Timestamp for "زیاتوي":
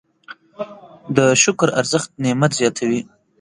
2.59-3.01